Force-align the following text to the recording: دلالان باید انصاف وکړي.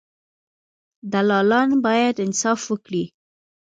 دلالان 1.13 1.69
باید 1.85 2.15
انصاف 2.25 2.61
وکړي. 2.67 3.03